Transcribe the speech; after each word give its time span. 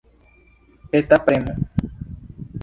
Eta 0.99 1.17
premo. 1.27 1.53